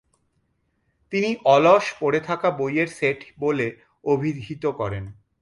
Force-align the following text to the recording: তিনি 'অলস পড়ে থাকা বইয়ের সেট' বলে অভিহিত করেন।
তিনি 1.13 1.29
'অলস 1.45 1.85
পড়ে 1.99 2.19
থাকা 2.19 2.49
বইয়ের 2.51 2.89
সেট' 2.97 3.23
বলে 3.39 3.67
অভিহিত 4.03 4.63
করেন। 4.79 5.03